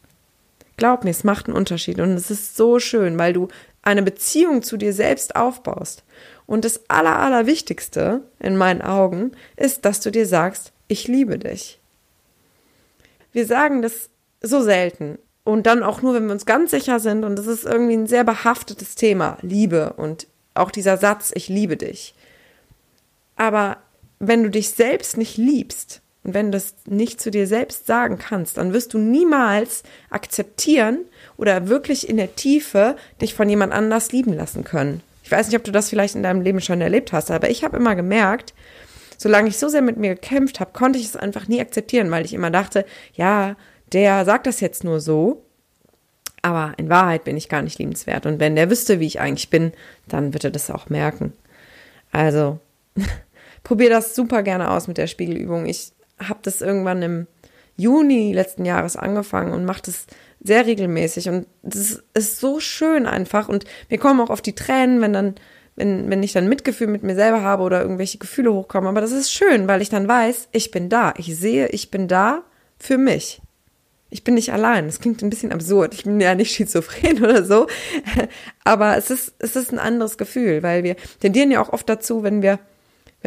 Glaub 0.76 1.06
mir, 1.06 1.12
es 1.12 1.24
macht 1.24 1.48
einen 1.48 1.56
Unterschied 1.56 2.02
und 2.02 2.12
es 2.12 2.30
ist 2.30 2.58
so 2.58 2.80
schön, 2.80 3.18
weil 3.18 3.32
du 3.32 3.48
eine 3.84 4.04
Beziehung 4.04 4.64
zu 4.64 4.76
dir 4.76 4.92
selbst 4.92 5.38
aufbaust. 5.38 6.04
Und 6.46 6.66
das 6.66 6.82
Aller, 6.90 7.18
Allerwichtigste 7.18 8.24
in 8.38 8.58
meinen 8.58 8.82
Augen 8.82 9.32
ist, 9.56 9.86
dass 9.86 10.02
du 10.02 10.12
dir 10.12 10.26
sagst, 10.26 10.74
ich 10.90 11.08
liebe 11.08 11.40
dich. 11.40 11.80
Wir 13.32 13.46
sagen 13.46 13.82
das 13.82 14.10
so 14.42 14.62
selten 14.62 15.20
und 15.46 15.68
dann 15.68 15.84
auch 15.84 16.02
nur, 16.02 16.16
wenn 16.16 16.26
wir 16.26 16.34
uns 16.34 16.46
ganz 16.46 16.72
sicher 16.72 17.00
sind 17.00 17.24
und 17.24 17.38
das 17.38 17.48
ist 17.48 17.64
irgendwie 17.64 17.96
ein 17.96 18.08
sehr 18.08 18.26
behaftetes 18.26 18.96
Thema, 18.96 19.38
Liebe 19.42 19.94
und 19.94 20.28
auch 20.54 20.70
dieser 20.70 20.98
Satz, 20.98 21.32
ich 21.34 21.48
liebe 21.48 21.78
dich. 21.78 22.14
Aber 23.38 23.78
wenn 24.20 24.44
du 24.44 24.50
dich 24.50 24.70
selbst 24.72 25.18
nicht 25.18 25.38
liebst 25.38 26.02
und 26.24 26.34
wenn 26.34 26.48
du 26.48 26.58
das 26.58 26.74
nicht 26.86 27.22
zu 27.22 27.32
dir 27.32 27.48
selbst 27.48 27.88
sagen 27.88 28.18
kannst, 28.18 28.58
dann 28.58 28.74
wirst 28.74 28.94
du 28.94 28.98
niemals 28.98 29.84
akzeptieren 30.10 31.00
oder 31.38 31.70
wirklich 31.70 32.10
in 32.10 32.18
der 32.18 32.36
Tiefe 32.36 32.98
dich 33.22 33.34
von 33.34 33.50
jemand 33.50 33.74
anders 33.74 34.12
lieben 34.12 34.34
lassen 34.34 34.64
können. 34.64 35.02
Ich 35.24 35.32
weiß 35.32 35.48
nicht, 35.48 35.58
ob 35.58 35.64
du 35.64 35.72
das 35.72 35.90
vielleicht 35.90 36.16
in 36.16 36.24
deinem 36.24 36.42
Leben 36.42 36.62
schon 36.62 36.82
erlebt 36.82 37.14
hast, 37.14 37.32
aber 37.32 37.50
ich 37.50 37.64
habe 37.64 37.78
immer 37.78 37.96
gemerkt, 37.96 38.54
solange 39.18 39.50
ich 39.50 39.58
so 39.58 39.68
sehr 39.68 39.82
mit 39.82 39.98
mir 39.98 40.16
gekämpft 40.16 40.60
habe, 40.60 40.72
konnte 40.74 41.00
ich 41.00 41.06
es 41.06 41.16
einfach 41.16 41.48
nie 41.48 41.62
akzeptieren, 41.62 42.12
weil 42.12 42.26
ich 42.26 42.34
immer 42.34 42.52
dachte, 42.52 42.86
ja, 43.14 43.56
der 43.94 44.26
sagt 44.26 44.48
das 44.48 44.60
jetzt 44.60 44.84
nur 44.84 45.00
so, 45.00 45.44
aber 46.42 46.74
in 46.78 46.90
Wahrheit 46.90 47.24
bin 47.24 47.36
ich 47.36 47.50
gar 47.50 47.62
nicht 47.62 47.80
liebenswert. 47.80 48.26
Und 48.26 48.40
wenn 48.40 48.56
der 48.56 48.70
wüsste, 48.70 49.00
wie 49.00 49.08
ich 49.08 49.20
eigentlich 49.20 49.50
bin, 49.50 49.74
dann 50.08 50.34
wird 50.34 50.44
er 50.44 50.52
das 50.52 50.72
auch 50.72 50.90
merken. 50.90 51.34
Also, 52.12 52.60
probiere 53.68 53.90
das 53.90 54.16
super 54.16 54.44
gerne 54.44 54.72
aus 54.72 54.88
mit 54.88 54.98
der 54.98 55.08
Spiegelübung. 55.08 55.66
Ich 55.66 55.92
habe 56.20 56.40
das 56.42 56.62
irgendwann 56.62 57.02
im 57.02 57.28
Juni 57.76 58.32
letzten 58.32 58.64
Jahres 58.64 58.96
angefangen 58.96 59.52
und 59.52 59.66
mache 59.66 59.82
das 59.84 60.08
sehr 60.42 60.66
regelmäßig 60.66 61.28
und 61.28 61.48
das 61.64 62.02
ist 62.14 62.40
so 62.40 62.62
schön 62.62 63.06
einfach 63.06 63.50
und 63.50 63.66
mir 63.90 63.98
kommen 63.98 64.22
auch 64.22 64.30
auf 64.30 64.42
die 64.42 64.56
Tränen, 64.56 65.02
wenn 65.02 65.12
dann 65.12 65.36
wenn, 65.76 66.10
wenn 66.10 66.24
ich 66.24 66.32
dann 66.32 66.48
Mitgefühl 66.48 66.88
mit 66.88 67.04
mir 67.04 67.14
selber 67.14 67.44
habe 67.44 67.62
oder 67.62 67.82
irgendwelche 67.82 68.18
Gefühle 68.18 68.52
hochkommen. 68.52 68.90
Aber 68.90 69.00
das 69.00 69.12
ist 69.12 69.32
schön, 69.32 69.68
weil 69.68 69.84
ich 69.84 69.90
dann 69.90 70.08
weiß, 70.08 70.48
ich 70.52 70.72
bin 70.72 70.90
da. 70.90 71.14
Ich 71.18 71.38
sehe, 71.38 71.68
ich 71.68 71.92
bin 71.92 72.08
da 72.08 72.42
für 72.80 72.98
mich. 72.98 73.42
Ich 74.10 74.24
bin 74.24 74.34
nicht 74.34 74.52
allein. 74.52 74.88
Das 74.88 75.00
klingt 75.00 75.22
ein 75.22 75.30
bisschen 75.30 75.52
absurd. 75.52 75.94
Ich 75.94 76.06
bin 76.06 76.20
ja 76.20 76.34
nicht 76.34 76.56
schizophren 76.56 77.18
oder 77.24 77.44
so. 77.44 77.68
Aber 78.64 78.98
es 78.98 79.12
ist, 79.12 79.36
es 79.38 79.56
ist 79.56 79.72
ein 79.72 79.78
anderes 79.78 80.18
Gefühl, 80.18 80.64
weil 80.64 80.84
wir 80.84 80.96
tendieren 81.20 81.52
ja 81.52 81.62
auch 81.62 81.74
oft 81.74 81.88
dazu, 81.88 82.24
wenn 82.24 82.42
wir 82.42 82.58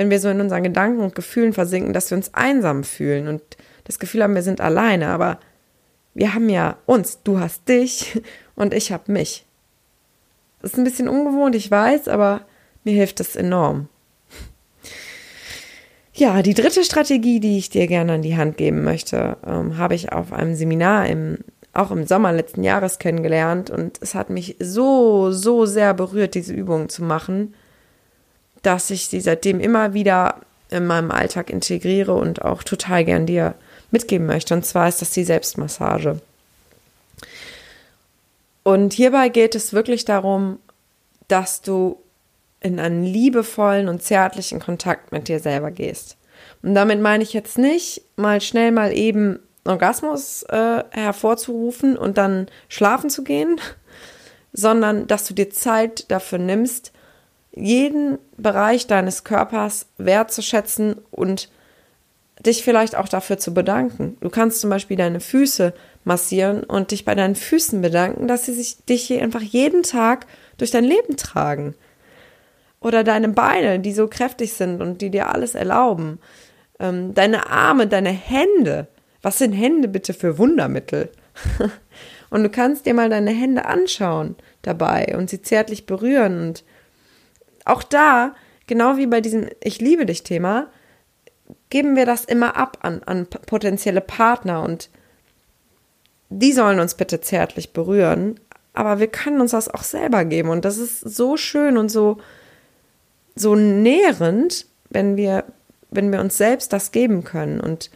wenn 0.00 0.08
wir 0.08 0.18
so 0.18 0.30
in 0.30 0.40
unseren 0.40 0.62
Gedanken 0.62 1.02
und 1.02 1.14
Gefühlen 1.14 1.52
versinken, 1.52 1.92
dass 1.92 2.10
wir 2.10 2.16
uns 2.16 2.32
einsam 2.32 2.84
fühlen 2.84 3.28
und 3.28 3.42
das 3.84 3.98
Gefühl 3.98 4.22
haben, 4.22 4.34
wir 4.34 4.42
sind 4.42 4.62
alleine. 4.62 5.08
Aber 5.08 5.38
wir 6.14 6.32
haben 6.32 6.48
ja 6.48 6.78
uns. 6.86 7.22
Du 7.22 7.38
hast 7.38 7.68
dich 7.68 8.22
und 8.54 8.72
ich 8.72 8.92
habe 8.92 9.12
mich. 9.12 9.44
Das 10.62 10.72
ist 10.72 10.78
ein 10.78 10.84
bisschen 10.84 11.06
ungewohnt, 11.06 11.54
ich 11.54 11.70
weiß, 11.70 12.08
aber 12.08 12.46
Mir 12.82 12.94
hilft 12.94 13.20
das 13.20 13.36
enorm. 13.36 13.88
Ja, 16.14 16.40
die 16.40 16.54
dritte 16.54 16.82
Strategie, 16.82 17.38
die 17.38 17.58
ich 17.58 17.68
dir 17.68 17.86
gerne 17.86 18.14
an 18.14 18.22
die 18.22 18.38
Hand 18.38 18.56
geben 18.56 18.82
möchte, 18.82 19.36
ähm, 19.46 19.76
habe 19.76 19.94
ich 19.94 20.12
auf 20.12 20.32
einem 20.32 20.54
Seminar 20.54 21.08
im, 21.08 21.40
auch 21.74 21.90
im 21.90 22.06
Sommer 22.06 22.32
letzten 22.32 22.64
Jahres 22.64 22.98
kennengelernt 22.98 23.68
und 23.68 23.98
es 24.00 24.14
hat 24.14 24.30
mich 24.30 24.56
so, 24.60 25.30
so 25.30 25.66
sehr 25.66 25.92
berührt, 25.92 26.34
diese 26.34 26.54
Übung 26.54 26.88
zu 26.88 27.04
machen, 27.04 27.54
dass 28.62 28.90
ich 28.90 29.08
sie 29.08 29.20
seitdem 29.20 29.60
immer 29.60 29.94
wieder 29.94 30.36
in 30.70 30.86
meinem 30.86 31.10
Alltag 31.10 31.50
integriere 31.50 32.14
und 32.14 32.42
auch 32.42 32.62
total 32.62 33.04
gern 33.04 33.26
dir 33.26 33.54
mitgeben 33.90 34.26
möchte. 34.26 34.54
Und 34.54 34.64
zwar 34.64 34.88
ist 34.88 35.00
das 35.00 35.10
die 35.10 35.24
Selbstmassage. 35.24 36.20
Und 38.62 38.92
hierbei 38.92 39.28
geht 39.28 39.54
es 39.54 39.72
wirklich 39.72 40.04
darum, 40.04 40.58
dass 41.28 41.62
du 41.62 41.98
in 42.60 42.78
einen 42.78 43.04
liebevollen 43.04 43.88
und 43.88 44.02
zärtlichen 44.02 44.60
Kontakt 44.60 45.12
mit 45.12 45.28
dir 45.28 45.40
selber 45.40 45.70
gehst. 45.70 46.16
Und 46.62 46.74
damit 46.74 47.00
meine 47.00 47.22
ich 47.22 47.32
jetzt 47.32 47.58
nicht, 47.58 48.02
mal 48.16 48.40
schnell 48.40 48.70
mal 48.70 48.92
eben 48.92 49.40
Orgasmus 49.64 50.42
äh, 50.44 50.84
hervorzurufen 50.90 51.96
und 51.96 52.18
dann 52.18 52.46
schlafen 52.68 53.08
zu 53.08 53.24
gehen, 53.24 53.60
sondern 54.52 55.06
dass 55.06 55.26
du 55.26 55.34
dir 55.34 55.50
Zeit 55.50 56.10
dafür 56.10 56.38
nimmst, 56.38 56.92
jeden 57.52 58.18
Bereich 58.36 58.86
deines 58.86 59.24
Körpers 59.24 59.86
wertzuschätzen 59.98 60.96
und 61.10 61.50
dich 62.40 62.62
vielleicht 62.62 62.96
auch 62.96 63.08
dafür 63.08 63.38
zu 63.38 63.52
bedanken. 63.52 64.16
Du 64.20 64.30
kannst 64.30 64.60
zum 64.60 64.70
Beispiel 64.70 64.96
deine 64.96 65.20
Füße 65.20 65.74
massieren 66.04 66.62
und 66.62 66.90
dich 66.90 67.04
bei 67.04 67.14
deinen 67.14 67.34
Füßen 67.34 67.82
bedanken, 67.82 68.28
dass 68.28 68.46
sie 68.46 68.54
sich 68.54 68.84
dich 68.86 69.02
hier 69.02 69.22
einfach 69.22 69.42
jeden 69.42 69.82
Tag 69.82 70.26
durch 70.56 70.70
dein 70.70 70.84
Leben 70.84 71.16
tragen. 71.16 71.74
Oder 72.80 73.04
deine 73.04 73.28
Beine, 73.28 73.78
die 73.78 73.92
so 73.92 74.08
kräftig 74.08 74.54
sind 74.54 74.80
und 74.80 75.02
die 75.02 75.10
dir 75.10 75.28
alles 75.28 75.54
erlauben. 75.54 76.18
Ähm, 76.78 77.12
deine 77.12 77.50
Arme, 77.50 77.86
deine 77.86 78.10
Hände. 78.10 78.86
Was 79.20 79.36
sind 79.36 79.52
Hände 79.52 79.86
bitte 79.86 80.14
für 80.14 80.38
Wundermittel? 80.38 81.10
und 82.30 82.42
du 82.42 82.48
kannst 82.48 82.86
dir 82.86 82.94
mal 82.94 83.10
deine 83.10 83.32
Hände 83.32 83.66
anschauen 83.66 84.36
dabei 84.62 85.14
und 85.18 85.28
sie 85.28 85.42
zärtlich 85.42 85.84
berühren. 85.84 86.40
Und 86.48 86.64
auch 87.64 87.82
da, 87.82 88.34
genau 88.66 88.96
wie 88.96 89.06
bei 89.06 89.20
diesem 89.20 89.48
Ich 89.62 89.80
liebe 89.80 90.06
dich 90.06 90.22
Thema, 90.22 90.68
geben 91.70 91.96
wir 91.96 92.06
das 92.06 92.24
immer 92.24 92.56
ab 92.56 92.78
an, 92.82 93.02
an 93.04 93.26
potenzielle 93.26 94.00
Partner 94.00 94.62
und 94.62 94.90
die 96.28 96.52
sollen 96.52 96.80
uns 96.80 96.94
bitte 96.94 97.20
zärtlich 97.20 97.72
berühren, 97.72 98.38
aber 98.72 99.00
wir 99.00 99.08
können 99.08 99.40
uns 99.40 99.50
das 99.50 99.68
auch 99.68 99.82
selber 99.82 100.24
geben 100.24 100.48
und 100.48 100.64
das 100.64 100.78
ist 100.78 101.00
so 101.00 101.36
schön 101.36 101.76
und 101.76 101.88
so 101.88 102.18
so 103.34 103.54
nährend, 103.54 104.66
wenn 104.90 105.16
wir 105.16 105.44
wenn 105.90 106.12
wir 106.12 106.20
uns 106.20 106.36
selbst 106.36 106.72
das 106.72 106.92
geben 106.92 107.24
können 107.24 107.60
und 107.60 107.90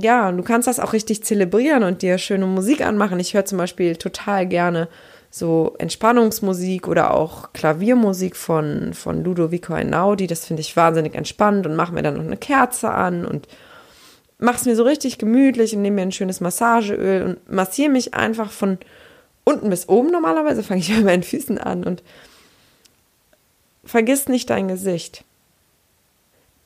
ja, 0.00 0.30
du 0.32 0.42
kannst 0.42 0.68
das 0.68 0.80
auch 0.80 0.92
richtig 0.92 1.24
zelebrieren 1.24 1.82
und 1.82 2.02
dir 2.02 2.18
schöne 2.18 2.46
Musik 2.46 2.82
anmachen. 2.82 3.18
Ich 3.18 3.34
höre 3.34 3.44
zum 3.44 3.58
Beispiel 3.58 3.96
total 3.96 4.46
gerne 4.46 4.88
so 5.30 5.74
Entspannungsmusik 5.78 6.88
oder 6.88 7.14
auch 7.14 7.52
Klaviermusik 7.52 8.36
von, 8.36 8.94
von 8.94 9.22
Ludovico 9.22 9.74
Einaudi. 9.74 10.26
Das 10.26 10.46
finde 10.46 10.62
ich 10.62 10.76
wahnsinnig 10.76 11.14
entspannt 11.14 11.66
und 11.66 11.76
mache 11.76 11.92
mir 11.92 12.02
dann 12.02 12.16
noch 12.16 12.24
eine 12.24 12.36
Kerze 12.36 12.90
an 12.90 13.26
und 13.26 13.46
mache 14.38 14.56
es 14.56 14.64
mir 14.64 14.76
so 14.76 14.84
richtig 14.84 15.18
gemütlich 15.18 15.74
und 15.74 15.82
nehme 15.82 15.96
mir 15.96 16.02
ein 16.02 16.12
schönes 16.12 16.40
Massageöl 16.40 17.22
und 17.24 17.52
massiere 17.52 17.90
mich 17.90 18.14
einfach 18.14 18.50
von 18.50 18.78
unten 19.44 19.70
bis 19.70 19.88
oben. 19.88 20.10
Normalerweise 20.10 20.62
fange 20.62 20.80
ich 20.80 20.94
bei 20.94 21.02
meinen 21.02 21.22
Füßen 21.22 21.58
an 21.58 21.84
und 21.84 22.02
vergiss 23.84 24.28
nicht 24.28 24.50
dein 24.50 24.68
Gesicht. 24.68 25.24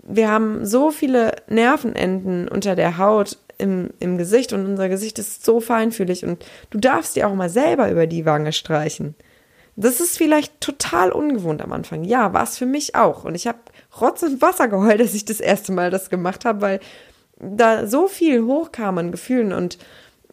Wir 0.04 0.31
haben 0.31 0.66
so 0.66 0.90
viele 0.90 1.37
Nervenenden 1.49 2.49
unter 2.49 2.75
der 2.75 2.99
Haut, 2.99 3.38
im, 3.62 3.90
im 4.00 4.19
Gesicht 4.19 4.52
und 4.52 4.66
unser 4.66 4.88
Gesicht 4.88 5.19
ist 5.19 5.45
so 5.45 5.61
feinfühlig 5.61 6.25
und 6.25 6.45
du 6.71 6.78
darfst 6.78 7.16
dir 7.16 7.28
auch 7.28 7.35
mal 7.35 7.49
selber 7.49 7.90
über 7.90 8.07
die 8.07 8.26
Wange 8.26 8.52
streichen. 8.52 9.14
Das 9.76 10.00
ist 10.00 10.19
vielleicht 10.19 10.61
total 10.61 11.12
ungewohnt 11.12 11.62
am 11.62 11.73
Anfang. 11.73 12.04
Ja, 12.04 12.35
war 12.35 12.42
es 12.42 12.59
für 12.59 12.66
mich 12.66 12.95
auch. 12.95 13.25
Und 13.25 13.35
ich 13.35 13.47
habe 13.47 13.59
Rotz 14.00 14.23
und 14.23 14.42
Wasser 14.42 14.69
geheult, 14.69 15.00
dass 15.00 15.14
ich 15.14 15.25
das 15.25 15.40
erste 15.40 15.73
Mal 15.73 15.90
das 15.90 16.11
gemacht 16.11 16.45
habe, 16.45 16.61
weil 16.61 16.81
da 17.38 17.87
so 17.87 18.07
viel 18.07 18.45
hochkam 18.45 18.99
an 18.99 19.12
Gefühlen 19.12 19.52
und 19.52 19.78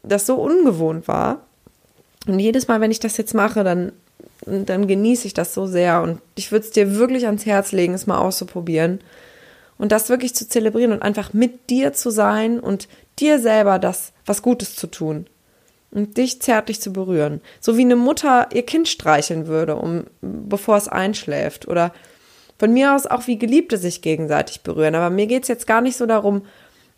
das 0.03 0.25
so 0.25 0.35
ungewohnt 0.35 1.07
war. 1.07 1.45
Und 2.27 2.39
jedes 2.39 2.67
Mal, 2.67 2.81
wenn 2.81 2.91
ich 2.91 2.99
das 2.99 3.17
jetzt 3.17 3.33
mache, 3.33 3.63
dann, 3.63 3.93
dann 4.45 4.87
genieße 4.87 5.27
ich 5.27 5.33
das 5.33 5.53
so 5.53 5.65
sehr. 5.65 6.01
Und 6.01 6.21
ich 6.35 6.51
würde 6.51 6.65
es 6.65 6.71
dir 6.71 6.95
wirklich 6.97 7.25
ans 7.25 7.45
Herz 7.45 7.71
legen, 7.71 7.93
es 7.93 8.07
mal 8.07 8.17
auszuprobieren. 8.17 8.99
Und 9.79 9.91
das 9.91 10.09
wirklich 10.09 10.35
zu 10.35 10.47
zelebrieren 10.47 10.91
und 10.91 11.01
einfach 11.01 11.33
mit 11.33 11.71
dir 11.71 11.93
zu 11.93 12.11
sein 12.11 12.59
und 12.59 12.87
dir 13.17 13.39
selber 13.39 13.79
das 13.79 14.11
was 14.25 14.43
Gutes 14.43 14.75
zu 14.75 14.87
tun 14.87 15.25
und 15.91 16.17
dich 16.17 16.41
zärtlich 16.41 16.81
zu 16.81 16.93
berühren. 16.93 17.41
So 17.59 17.77
wie 17.77 17.81
eine 17.81 17.95
Mutter 17.95 18.47
ihr 18.53 18.63
Kind 18.63 18.87
streicheln 18.87 19.47
würde, 19.47 19.75
um, 19.75 20.05
bevor 20.21 20.77
es 20.77 20.87
einschläft. 20.87 21.67
Oder 21.67 21.93
von 22.57 22.73
mir 22.73 22.93
aus 22.93 23.05
auch 23.07 23.27
wie 23.27 23.39
Geliebte 23.39 23.77
sich 23.77 24.01
gegenseitig 24.01 24.61
berühren. 24.61 24.95
Aber 24.95 25.09
mir 25.09 25.27
geht 25.27 25.43
es 25.43 25.47
jetzt 25.47 25.65
gar 25.65 25.81
nicht 25.81 25.97
so 25.97 26.05
darum, 26.05 26.43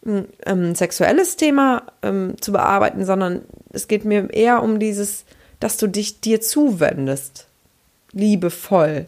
ein, 0.05 0.27
ähm, 0.45 0.75
sexuelles 0.75 1.35
Thema 1.37 1.83
ähm, 2.01 2.35
zu 2.41 2.51
bearbeiten, 2.51 3.05
sondern 3.05 3.43
es 3.71 3.87
geht 3.87 4.03
mir 4.03 4.33
eher 4.33 4.63
um 4.63 4.79
dieses, 4.79 5.25
dass 5.59 5.77
du 5.77 5.87
dich 5.87 6.21
dir 6.21 6.41
zuwendest. 6.41 7.47
Liebevoll. 8.11 9.07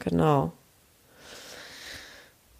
Genau. 0.00 0.52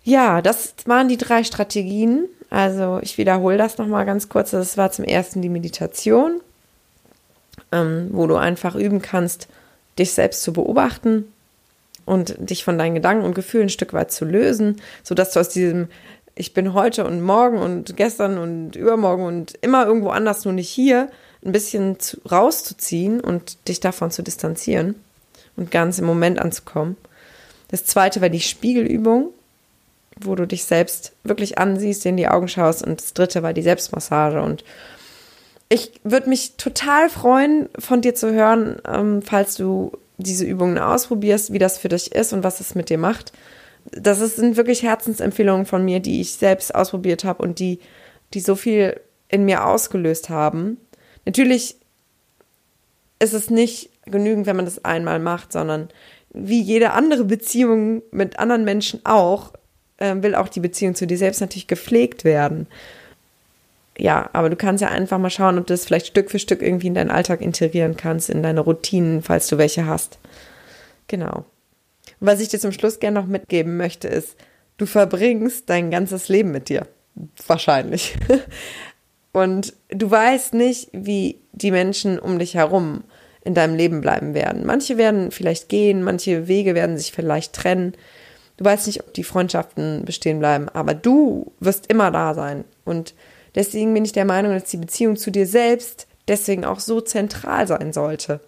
Ja, 0.04 0.42
das 0.42 0.74
waren 0.84 1.08
die 1.08 1.16
drei 1.16 1.44
Strategien. 1.44 2.28
Also 2.50 3.00
ich 3.02 3.18
wiederhole 3.18 3.56
das 3.56 3.78
nochmal 3.78 4.04
ganz 4.04 4.28
kurz. 4.28 4.50
Das 4.50 4.76
war 4.76 4.92
zum 4.92 5.04
ersten 5.04 5.42
die 5.42 5.48
Meditation, 5.48 6.40
ähm, 7.72 8.10
wo 8.12 8.26
du 8.26 8.36
einfach 8.36 8.76
üben 8.76 9.02
kannst, 9.02 9.48
dich 9.98 10.12
selbst 10.12 10.42
zu 10.42 10.52
beobachten 10.52 11.32
und 12.04 12.36
dich 12.38 12.64
von 12.64 12.78
deinen 12.78 12.94
Gedanken 12.94 13.24
und 13.24 13.34
Gefühlen 13.34 13.66
ein 13.66 13.70
Stück 13.70 13.94
weit 13.94 14.12
zu 14.12 14.26
lösen, 14.26 14.80
sodass 15.02 15.32
du 15.32 15.40
aus 15.40 15.48
diesem 15.48 15.88
ich 16.36 16.52
bin 16.52 16.74
heute 16.74 17.04
und 17.04 17.22
morgen 17.22 17.58
und 17.58 17.96
gestern 17.96 18.38
und 18.38 18.74
übermorgen 18.74 19.24
und 19.24 19.54
immer 19.60 19.86
irgendwo 19.86 20.08
anders, 20.08 20.44
nur 20.44 20.52
nicht 20.52 20.68
hier, 20.68 21.08
ein 21.44 21.52
bisschen 21.52 22.00
zu, 22.00 22.20
rauszuziehen 22.28 23.20
und 23.20 23.68
dich 23.68 23.80
davon 23.80 24.10
zu 24.10 24.22
distanzieren 24.22 24.96
und 25.56 25.70
ganz 25.70 25.98
im 25.98 26.06
Moment 26.06 26.40
anzukommen. 26.40 26.96
Das 27.68 27.84
zweite 27.84 28.20
war 28.20 28.30
die 28.30 28.40
Spiegelübung 28.40 29.30
wo 30.20 30.34
du 30.34 30.46
dich 30.46 30.64
selbst 30.64 31.12
wirklich 31.24 31.58
ansiehst, 31.58 32.04
dir 32.04 32.10
in 32.10 32.16
die 32.16 32.28
Augen 32.28 32.48
schaust. 32.48 32.86
Und 32.86 33.00
das 33.00 33.14
dritte 33.14 33.42
war 33.42 33.52
die 33.52 33.62
Selbstmassage. 33.62 34.42
Und 34.42 34.64
ich 35.68 35.92
würde 36.04 36.28
mich 36.28 36.56
total 36.56 37.08
freuen, 37.08 37.68
von 37.78 38.00
dir 38.00 38.14
zu 38.14 38.32
hören, 38.32 38.80
ähm, 38.86 39.22
falls 39.22 39.56
du 39.56 39.92
diese 40.18 40.44
Übungen 40.44 40.78
ausprobierst, 40.78 41.52
wie 41.52 41.58
das 41.58 41.78
für 41.78 41.88
dich 41.88 42.14
ist 42.14 42.32
und 42.32 42.44
was 42.44 42.60
es 42.60 42.74
mit 42.74 42.90
dir 42.90 42.98
macht. 42.98 43.32
Das 43.90 44.18
sind 44.18 44.56
wirklich 44.56 44.82
Herzensempfehlungen 44.82 45.66
von 45.66 45.84
mir, 45.84 46.00
die 46.00 46.20
ich 46.20 46.34
selbst 46.34 46.74
ausprobiert 46.74 47.24
habe 47.24 47.42
und 47.42 47.58
die, 47.58 47.80
die 48.32 48.40
so 48.40 48.54
viel 48.54 49.00
in 49.28 49.44
mir 49.44 49.66
ausgelöst 49.66 50.30
haben. 50.30 50.78
Natürlich 51.26 51.76
ist 53.18 53.34
es 53.34 53.50
nicht 53.50 53.90
genügend, 54.06 54.46
wenn 54.46 54.56
man 54.56 54.64
das 54.64 54.84
einmal 54.84 55.18
macht, 55.18 55.52
sondern 55.52 55.88
wie 56.32 56.60
jede 56.60 56.92
andere 56.92 57.24
Beziehung 57.24 58.02
mit 58.10 58.38
anderen 58.38 58.64
Menschen 58.64 59.00
auch, 59.04 59.52
äh, 60.04 60.22
will 60.22 60.34
auch 60.34 60.48
die 60.48 60.60
Beziehung 60.60 60.94
zu 60.94 61.06
dir 61.06 61.18
selbst 61.18 61.40
natürlich 61.40 61.66
gepflegt 61.66 62.24
werden. 62.24 62.66
Ja, 63.96 64.28
aber 64.32 64.50
du 64.50 64.56
kannst 64.56 64.82
ja 64.82 64.88
einfach 64.88 65.18
mal 65.18 65.30
schauen, 65.30 65.58
ob 65.58 65.66
du 65.66 65.72
das 65.72 65.84
vielleicht 65.84 66.08
Stück 66.08 66.30
für 66.30 66.38
Stück 66.38 66.62
irgendwie 66.62 66.88
in 66.88 66.94
deinen 66.94 67.10
Alltag 67.10 67.40
integrieren 67.40 67.96
kannst, 67.96 68.28
in 68.28 68.42
deine 68.42 68.60
Routinen, 68.60 69.22
falls 69.22 69.46
du 69.46 69.58
welche 69.58 69.86
hast. 69.86 70.18
Genau. 71.06 71.44
Was 72.20 72.40
ich 72.40 72.48
dir 72.48 72.58
zum 72.58 72.72
Schluss 72.72 72.98
gerne 72.98 73.20
noch 73.20 73.26
mitgeben 73.26 73.76
möchte, 73.76 74.08
ist, 74.08 74.36
du 74.78 74.86
verbringst 74.86 75.70
dein 75.70 75.90
ganzes 75.90 76.28
Leben 76.28 76.50
mit 76.50 76.68
dir. 76.68 76.86
Wahrscheinlich. 77.46 78.16
Und 79.32 79.74
du 79.90 80.10
weißt 80.10 80.54
nicht, 80.54 80.88
wie 80.92 81.40
die 81.52 81.70
Menschen 81.70 82.18
um 82.18 82.38
dich 82.38 82.54
herum 82.54 83.04
in 83.44 83.54
deinem 83.54 83.74
Leben 83.74 84.00
bleiben 84.00 84.32
werden. 84.32 84.64
Manche 84.64 84.96
werden 84.96 85.30
vielleicht 85.30 85.68
gehen, 85.68 86.02
manche 86.02 86.48
Wege 86.48 86.74
werden 86.74 86.96
sich 86.96 87.12
vielleicht 87.12 87.52
trennen. 87.52 87.94
Du 88.56 88.64
weißt 88.64 88.86
nicht, 88.86 89.00
ob 89.00 89.12
die 89.14 89.24
Freundschaften 89.24 90.04
bestehen 90.04 90.38
bleiben, 90.38 90.68
aber 90.68 90.94
du 90.94 91.52
wirst 91.60 91.86
immer 91.88 92.10
da 92.10 92.34
sein. 92.34 92.64
Und 92.84 93.14
deswegen 93.54 93.92
bin 93.94 94.04
ich 94.04 94.12
der 94.12 94.24
Meinung, 94.24 94.52
dass 94.52 94.64
die 94.64 94.76
Beziehung 94.76 95.16
zu 95.16 95.30
dir 95.30 95.46
selbst 95.46 96.06
deswegen 96.28 96.64
auch 96.64 96.80
so 96.80 97.00
zentral 97.00 97.66
sein 97.66 97.92
sollte. 97.92 98.40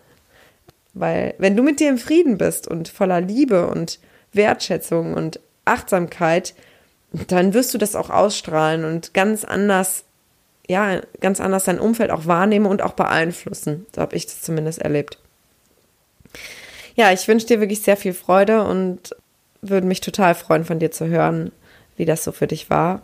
Weil 0.94 1.34
wenn 1.38 1.56
du 1.56 1.62
mit 1.62 1.80
dir 1.80 1.88
im 1.88 1.98
Frieden 1.98 2.38
bist 2.38 2.68
und 2.68 2.88
voller 2.88 3.20
Liebe 3.20 3.66
und 3.66 3.98
Wertschätzung 4.32 5.14
und 5.14 5.40
Achtsamkeit, 5.64 6.54
dann 7.28 7.52
wirst 7.54 7.74
du 7.74 7.78
das 7.78 7.96
auch 7.96 8.10
ausstrahlen 8.10 8.84
und 8.84 9.12
ganz 9.12 9.44
anders, 9.44 10.04
ja, 10.68 11.00
ganz 11.20 11.40
anders 11.40 11.64
dein 11.64 11.80
Umfeld 11.80 12.10
auch 12.10 12.26
wahrnehmen 12.26 12.66
und 12.66 12.82
auch 12.82 12.92
beeinflussen. 12.92 13.86
So 13.94 14.00
habe 14.00 14.16
ich 14.16 14.26
das 14.26 14.42
zumindest 14.42 14.80
erlebt. 14.80 15.18
Ja, 16.94 17.12
ich 17.12 17.28
wünsche 17.28 17.46
dir 17.46 17.60
wirklich 17.60 17.82
sehr 17.82 17.96
viel 17.96 18.14
Freude 18.14 18.64
und 18.64 19.14
würde 19.68 19.86
mich 19.86 20.00
total 20.00 20.34
freuen, 20.34 20.64
von 20.64 20.78
dir 20.78 20.90
zu 20.90 21.06
hören, 21.06 21.52
wie 21.96 22.04
das 22.04 22.24
so 22.24 22.32
für 22.32 22.46
dich 22.46 22.70
war. 22.70 23.02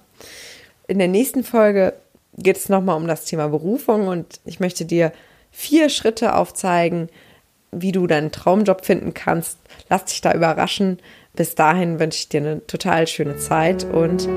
In 0.87 0.99
der 0.99 1.09
nächsten 1.09 1.45
Folge 1.45 1.95
geht 2.37 2.57
es 2.57 2.69
nochmal 2.69 2.97
um 2.97 3.07
das 3.07 3.25
Thema 3.25 3.49
Berufung 3.49 4.09
und 4.09 4.41
ich 4.45 4.61
möchte 4.61 4.85
dir 4.85 5.13
vier 5.51 5.89
Schritte 5.89 6.35
aufzeigen, 6.35 7.09
wie 7.71 7.93
du 7.93 8.07
deinen 8.07 8.33
Traumjob 8.33 8.85
finden 8.85 9.15
kannst. 9.15 9.59
Lass 9.89 10.07
dich 10.07 10.21
da 10.21 10.33
überraschen. 10.35 10.99
Bis 11.35 11.55
dahin 11.55 11.99
wünsche 11.99 12.19
ich 12.19 12.29
dir 12.29 12.41
eine 12.41 12.67
total 12.67 13.07
schöne 13.07 13.37
Zeit 13.37 13.85
und 13.85 14.29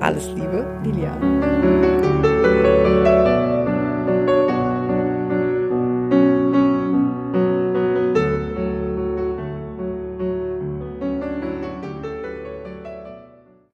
alles 0.00 0.26
Liebe, 0.26 0.66
Lilian. 0.84 1.51